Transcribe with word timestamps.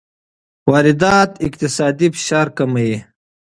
واردات 0.71 1.31
اقتصادي 1.47 2.07
فشار 2.15 2.47
کموي. 2.57 2.93